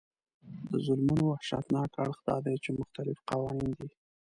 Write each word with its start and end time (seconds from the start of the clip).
د 0.69 0.71
ظلمونو 0.85 1.23
وحشتناک 1.31 1.91
اړخ 2.03 2.17
دا 2.27 2.37
دی 2.45 2.55
چې 2.63 2.69
مختلف 2.79 3.17
قوانین 3.29 3.71
دي. 3.79 3.89